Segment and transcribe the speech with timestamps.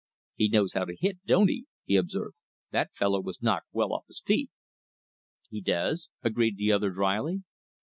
[0.33, 2.33] "He knows how to hit, doesn't he!" he observed.
[2.71, 4.49] "That fellow was knocked well off his feet."
[5.47, 7.43] "He does," agreed the other dryly.